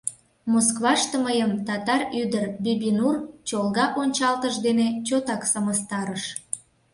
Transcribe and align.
Москваште 0.51 1.15
мыйым 1.25 1.51
татар 1.67 2.01
ӱдыр 2.21 2.45
Бибинур 2.63 3.15
чолга 3.47 3.85
ончалтыш 4.01 4.55
дене 4.65 4.87
чотак 5.07 5.41
сымыстарыш. 5.51 6.23